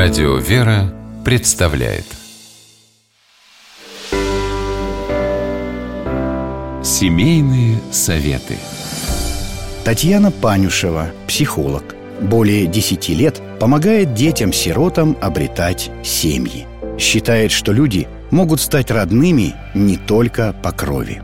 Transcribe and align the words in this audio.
Радио 0.00 0.36
«Вера» 0.36 0.94
представляет 1.24 2.04
Семейные 6.84 7.80
советы 7.90 8.58
Татьяна 9.84 10.30
Панюшева, 10.30 11.08
психолог, 11.26 11.96
более 12.20 12.68
10 12.68 13.08
лет 13.08 13.42
помогает 13.58 14.14
детям-сиротам 14.14 15.16
обретать 15.20 15.90
семьи. 16.04 16.68
Считает, 16.96 17.50
что 17.50 17.72
люди 17.72 18.06
могут 18.30 18.60
стать 18.60 18.92
родными 18.92 19.56
не 19.74 19.96
только 19.96 20.54
по 20.62 20.70
крови. 20.70 21.22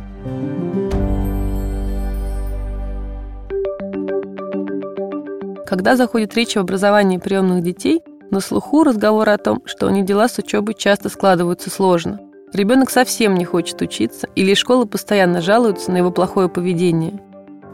Когда 5.65 5.95
заходит 5.97 6.35
речь 6.35 6.57
об 6.57 6.65
образовании 6.65 7.19
приемных 7.19 7.63
детей, 7.63 8.01
на 8.35 8.41
слуху 8.41 8.83
разговоры 8.83 9.33
о 9.33 9.39
том, 9.39 9.63
что 9.65 9.87
у 9.87 9.91
них 9.91 10.05
дела 10.05 10.29
с 10.29 10.39
учебой 10.39 10.75
часто 10.75 11.09
складываются 11.09 11.71
сложно. 11.71 12.21
Ребенок 12.53 12.91
совсем 12.91 13.35
не 13.35 13.45
хочет 13.45 13.81
учиться, 13.81 14.29
или 14.35 14.55
школы 14.55 14.87
постоянно 14.87 15.41
жалуются 15.41 15.91
на 15.91 15.99
его 15.99 16.11
плохое 16.11 16.49
поведение. 16.49 17.21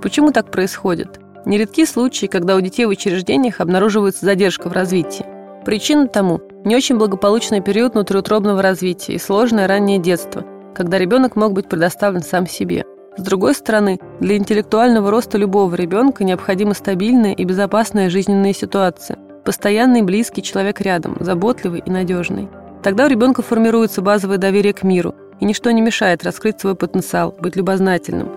Почему 0.01 0.32
так 0.32 0.51
происходит? 0.51 1.18
Нередки 1.46 1.87
случаи, 1.87 2.27
когда 2.27 2.56
у 2.56 2.60
детей 2.60 2.84
в 2.84 2.91
учреждениях 2.91 3.60
обнаруживается 3.60 4.27
задержка 4.27 4.68
в 4.68 4.73
развитии. 4.73 5.27
Причина 5.65 6.06
тому– 6.06 6.41
не 6.65 6.77
очень 6.77 6.98
благополучный 6.98 7.62
период 7.62 7.95
внутриутробного 7.95 8.60
развития 8.60 9.15
и 9.15 9.18
сложное 9.18 9.66
раннее 9.66 9.98
детство, 9.98 10.45
когда 10.74 10.98
ребенок 10.98 11.37
мог 11.37 11.54
быть 11.54 11.68
предоставлен 11.68 12.23
сам 12.23 12.46
себе. 12.46 12.84
С 13.16 13.23
другой 13.23 13.54
стороны, 13.54 13.98
для 14.20 14.37
интеллектуального 14.37 15.10
роста 15.10 15.38
любого 15.38 15.74
ребенка 15.74 16.23
необходима 16.23 16.74
стабильная 16.74 17.32
и 17.32 17.45
безопасная 17.45 18.09
жизненная 18.09 18.52
ситуация, 18.52 19.18
постоянный 19.44 20.02
близкий 20.02 20.42
человек 20.42 20.80
рядом, 20.80 21.16
заботливый 21.20 21.82
и 21.84 21.90
надежный. 21.90 22.48
Тогда 22.82 23.06
у 23.06 23.09
ребенка 23.09 23.42
формируется 23.42 24.02
базовое 24.02 24.38
доверие 24.38 24.73
к 24.73 24.82
миру, 24.82 25.15
и 25.40 25.45
ничто 25.45 25.70
не 25.70 25.82
мешает 25.82 26.24
раскрыть 26.24 26.60
свой 26.60 26.74
потенциал, 26.74 27.34
быть 27.38 27.56
любознательным. 27.56 28.30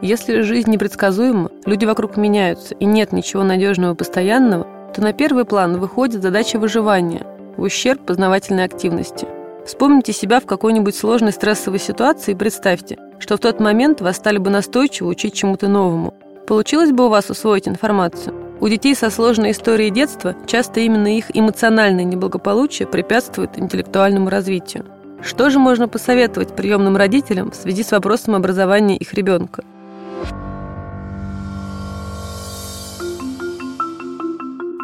Если 0.00 0.42
жизнь 0.42 0.70
непредсказуема, 0.70 1.50
люди 1.64 1.84
вокруг 1.84 2.16
меняются, 2.16 2.74
и 2.74 2.84
нет 2.84 3.12
ничего 3.12 3.42
надежного 3.42 3.94
и 3.94 3.96
постоянного, 3.96 4.66
то 4.94 5.02
на 5.02 5.12
первый 5.12 5.44
план 5.44 5.78
выходит 5.80 6.22
задача 6.22 6.58
выживания 6.58 7.26
в 7.56 7.62
ущерб 7.62 8.06
познавательной 8.06 8.64
активности. 8.64 9.26
Вспомните 9.66 10.12
себя 10.12 10.40
в 10.40 10.46
какой-нибудь 10.46 10.96
сложной 10.96 11.32
стрессовой 11.32 11.80
ситуации 11.80 12.32
и 12.32 12.36
представьте, 12.36 12.96
что 13.18 13.36
в 13.36 13.40
тот 13.40 13.60
момент 13.60 14.00
вас 14.00 14.16
стали 14.16 14.38
бы 14.38 14.50
настойчиво 14.50 15.08
учить 15.08 15.34
чему-то 15.34 15.68
новому. 15.68 16.14
Получилось 16.46 16.92
бы 16.92 17.06
у 17.06 17.08
вас 17.08 17.28
усвоить 17.28 17.68
информацию? 17.68 18.34
У 18.60 18.68
детей 18.68 18.96
со 18.96 19.08
сложной 19.08 19.52
историей 19.52 19.90
детства 19.90 20.34
часто 20.46 20.80
именно 20.80 21.16
их 21.16 21.26
эмоциональное 21.32 22.02
неблагополучие 22.02 22.88
препятствует 22.88 23.56
интеллектуальному 23.56 24.30
развитию. 24.30 24.84
Что 25.22 25.48
же 25.48 25.60
можно 25.60 25.86
посоветовать 25.86 26.56
приемным 26.56 26.96
родителям 26.96 27.52
в 27.52 27.54
связи 27.54 27.84
с 27.84 27.92
вопросом 27.92 28.34
образования 28.34 28.96
их 28.96 29.14
ребенка? 29.14 29.64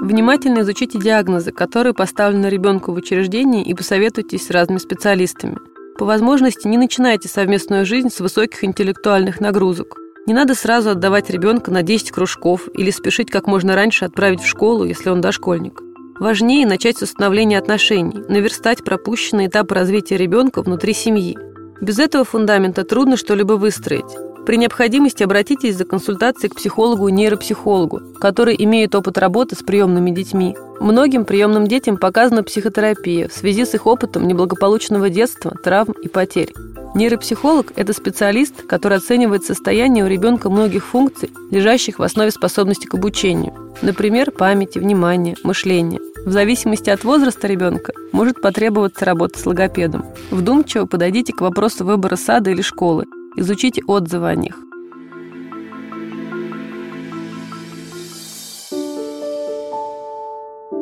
Внимательно 0.00 0.61
изучите 0.61 0.98
диагнозы, 0.98 1.50
которые 1.50 1.95
поставлены 1.95 2.47
ребенку 2.47 2.92
в 2.92 2.97
учреждении 2.97 3.64
и 3.64 3.75
посоветуйтесь 3.75 4.47
с 4.47 4.50
разными 4.50 4.78
специалистами. 4.78 5.58
По 5.98 6.05
возможности 6.05 6.69
не 6.69 6.77
начинайте 6.77 7.28
совместную 7.28 7.86
жизнь 7.86 8.11
с 8.11 8.20
высоких 8.20 8.62
интеллектуальных 8.62 9.41
нагрузок. 9.41 10.03
Не 10.27 10.33
надо 10.33 10.55
сразу 10.55 10.91
отдавать 10.91 11.28
ребенка 11.28 11.70
на 11.70 11.83
10 11.83 12.11
кружков 12.11 12.69
или 12.72 12.91
спешить 12.91 13.30
как 13.30 13.47
можно 13.47 13.75
раньше 13.75 14.06
отправить 14.06 14.41
в 14.41 14.47
школу, 14.47 14.84
если 14.84 15.11
он 15.11 15.20
дошкольник. 15.20 15.83
Важнее 16.19 16.67
начать 16.67 16.97
с 16.97 17.03
установления 17.03 17.58
отношений, 17.58 18.22
наверстать 18.28 18.83
пропущенный 18.83 19.48
этап 19.48 19.70
развития 19.72 20.17
ребенка 20.17 20.62
внутри 20.62 20.95
семьи. 20.95 21.36
Без 21.80 21.98
этого 21.98 22.24
фундамента 22.24 22.84
трудно 22.84 23.18
что-либо 23.18 23.55
выстроить. 23.55 24.17
При 24.46 24.57
необходимости 24.57 25.23
обратитесь 25.23 25.77
за 25.77 25.84
консультацией 25.84 26.51
к 26.51 26.55
психологу 26.55 27.08
и 27.08 27.13
нейропсихологу, 27.13 28.01
который 28.18 28.55
имеет 28.58 28.95
опыт 28.95 29.18
работы 29.18 29.57
с 29.57 29.63
приемными 29.63 30.11
детьми. 30.11 30.57
Многим 30.80 31.24
приемным 31.24 31.67
детям 31.67 31.98
показана 31.98 32.42
психотерапия 32.42 33.29
в 33.29 33.33
связи 33.33 33.64
с 33.64 33.74
их 33.74 33.86
опытом 33.86 34.27
неблагополучного 34.27 35.11
детства, 35.11 35.52
травм 35.63 35.92
и 35.92 36.08
потерь. 36.08 36.52
Нейропсихолог– 36.94 37.72
это 37.77 37.92
специалист, 37.92 38.62
который 38.66 38.98
оценивает 38.98 39.44
состояние 39.44 40.05
у 40.05 40.08
ребенка 40.08 40.48
многих 40.48 40.86
функций, 40.86 41.32
лежащих 41.50 41.98
в 41.98 42.02
основе 42.05 42.30
способности 42.30 42.86
к 42.86 42.94
обучению. 42.94 43.74
Например, 43.82 44.30
памяти, 44.30 44.78
внимания, 44.78 45.36
мышления. 45.42 45.98
В 46.24 46.30
зависимости 46.30 46.90
от 46.90 47.02
возраста 47.02 47.48
ребенка 47.48 47.92
может 48.12 48.40
потребоваться 48.40 49.04
работа 49.04 49.40
с 49.40 49.44
логопедом. 49.44 50.06
Вдумчиво 50.30 50.86
подойдите 50.86 51.33
к 51.33 51.40
вопросу 51.40 51.84
выбора 51.84 52.14
сада 52.14 52.50
или 52.50 52.62
школы 52.62 53.06
Изучите 53.36 53.83
отзывы 53.84 54.28
о 54.28 54.36
них. 54.36 54.56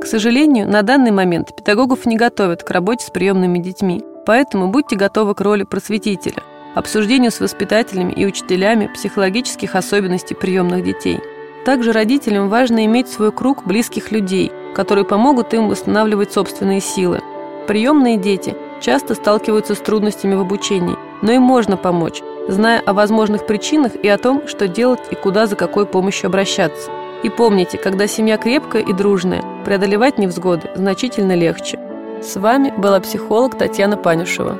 К 0.02 0.06
сожалению, 0.06 0.68
на 0.68 0.82
данный 0.82 1.12
момент 1.12 1.56
педагогов 1.56 2.04
не 2.04 2.16
готовят 2.16 2.62
к 2.62 2.70
работе 2.70 3.06
с 3.06 3.10
приемными 3.10 3.58
детьми, 3.58 4.02
поэтому 4.24 4.68
будьте 4.68 4.96
готовы 4.96 5.34
к 5.34 5.40
роли 5.40 5.64
просветителя, 5.64 6.42
обсуждению 6.74 7.30
с 7.30 7.40
воспитателями 7.40 8.12
и 8.12 8.24
учителями 8.24 8.86
психологических 8.86 9.74
особенностей 9.74 10.34
приемных 10.34 10.84
детей. 10.84 11.20
Также 11.64 11.92
родителям 11.92 12.48
важно 12.48 12.84
иметь 12.86 13.08
свой 13.08 13.30
круг 13.30 13.64
близких 13.64 14.10
людей, 14.10 14.50
которые 14.74 15.04
помогут 15.04 15.54
им 15.54 15.68
восстанавливать 15.68 16.32
собственные 16.32 16.80
силы. 16.80 17.20
Приемные 17.68 18.16
дети 18.16 18.56
часто 18.80 19.14
сталкиваются 19.14 19.74
с 19.74 19.78
трудностями 19.78 20.34
в 20.34 20.40
обучении, 20.40 20.96
но 21.22 21.32
им 21.32 21.42
можно 21.42 21.76
помочь, 21.76 22.20
зная 22.48 22.80
о 22.80 22.92
возможных 22.92 23.46
причинах 23.46 23.94
и 23.94 24.08
о 24.08 24.18
том, 24.18 24.48
что 24.48 24.66
делать 24.66 25.00
и 25.10 25.14
куда 25.14 25.46
за 25.46 25.54
какой 25.54 25.86
помощью 25.86 26.26
обращаться. 26.26 26.90
И 27.22 27.28
помните, 27.28 27.78
когда 27.78 28.08
семья 28.08 28.36
крепкая 28.36 28.82
и 28.82 28.92
дружная, 28.92 29.44
преодолевать 29.64 30.18
невзгоды 30.18 30.70
значительно 30.74 31.36
легче. 31.36 31.78
С 32.22 32.36
вами 32.36 32.72
была 32.78 33.00
психолог 33.00 33.58
Татьяна 33.58 33.96
Панюшева. 33.96 34.56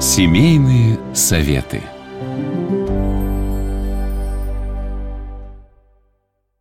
Семейные 0.00 0.98
советы. 1.14 1.82